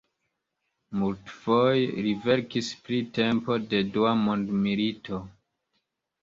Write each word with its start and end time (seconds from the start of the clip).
Multfoje 1.01 1.91
li 2.05 2.13
verkis 2.23 2.71
pri 2.87 3.03
tempo 3.19 3.59
de 3.75 3.83
Dua 3.99 4.15
mondmilito. 4.23 5.21